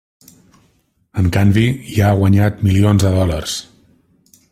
En 1.23 1.27
canvi, 1.35 1.65
hi 1.95 2.01
ha 2.05 2.09
guanyat 2.21 2.65
milions 2.69 3.05
de 3.09 3.13
dòlars. 3.19 3.55